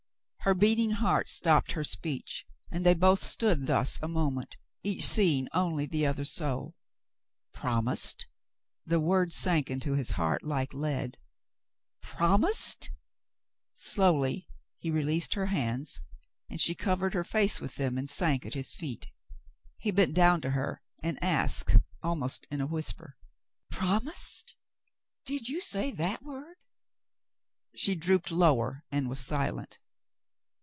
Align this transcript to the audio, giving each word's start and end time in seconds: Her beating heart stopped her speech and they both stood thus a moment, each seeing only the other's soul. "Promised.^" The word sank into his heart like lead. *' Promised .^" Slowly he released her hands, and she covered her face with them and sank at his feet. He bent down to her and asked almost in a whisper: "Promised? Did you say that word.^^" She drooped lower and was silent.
Her 0.43 0.55
beating 0.55 0.89
heart 0.89 1.29
stopped 1.29 1.73
her 1.73 1.83
speech 1.83 2.47
and 2.71 2.83
they 2.83 2.95
both 2.95 3.21
stood 3.21 3.67
thus 3.67 3.99
a 4.01 4.07
moment, 4.07 4.57
each 4.81 5.03
seeing 5.05 5.47
only 5.53 5.85
the 5.85 6.07
other's 6.07 6.31
soul. 6.33 6.75
"Promised.^" 7.53 8.25
The 8.83 8.99
word 8.99 9.33
sank 9.33 9.69
into 9.69 9.93
his 9.93 10.09
heart 10.11 10.41
like 10.41 10.73
lead. 10.73 11.17
*' 11.63 12.01
Promised 12.01 12.89
.^" 12.01 12.89
Slowly 13.75 14.47
he 14.79 14.89
released 14.89 15.35
her 15.35 15.45
hands, 15.45 16.01
and 16.49 16.59
she 16.59 16.73
covered 16.73 17.13
her 17.13 17.23
face 17.23 17.61
with 17.61 17.75
them 17.75 17.95
and 17.99 18.09
sank 18.09 18.43
at 18.43 18.55
his 18.55 18.73
feet. 18.73 19.09
He 19.77 19.91
bent 19.91 20.15
down 20.15 20.41
to 20.41 20.49
her 20.49 20.81
and 21.03 21.23
asked 21.23 21.77
almost 22.01 22.47
in 22.49 22.61
a 22.61 22.65
whisper: 22.67 23.15
"Promised? 23.69 24.55
Did 25.23 25.47
you 25.49 25.61
say 25.61 25.91
that 25.91 26.23
word.^^" 26.23 26.55
She 27.79 27.93
drooped 27.93 28.31
lower 28.31 28.83
and 28.91 29.07
was 29.07 29.19
silent. 29.19 29.77